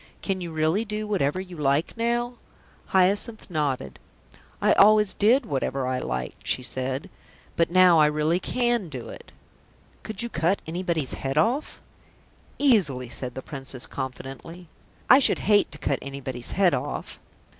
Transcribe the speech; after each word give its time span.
"Can 0.23 0.41
you 0.41 0.51
really 0.51 0.83
do 0.83 1.05
whatever 1.05 1.39
you 1.39 1.55
like 1.55 1.95
now?" 1.95 2.33
Hyacinth 2.87 3.51
nodded. 3.51 3.99
"I 4.59 4.73
always 4.73 5.13
did 5.13 5.45
whatever 5.45 5.85
I 5.85 5.99
liked," 5.99 6.47
she 6.47 6.63
said, 6.63 7.07
"But 7.55 7.69
now 7.69 7.99
I 7.99 8.07
really 8.07 8.39
can 8.39 8.89
do 8.89 9.09
it." 9.09 9.31
"Could 10.01 10.23
you 10.23 10.27
cut 10.29 10.59
anybody's 10.65 11.13
head 11.13 11.37
off?" 11.37 11.79
"Easily," 12.57 13.09
said 13.09 13.35
the 13.35 13.43
Princess 13.43 13.85
confidently. 13.85 14.69
"I 15.07 15.19
should 15.19 15.37
hate 15.45 15.71
to 15.71 15.77
cut 15.77 15.99
anybody's 16.01 16.53
head 16.53 16.73
off." 16.73 17.19